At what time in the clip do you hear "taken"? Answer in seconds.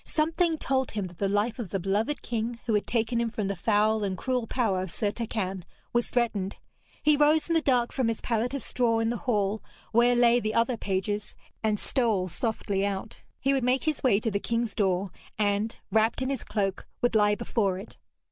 2.87-3.21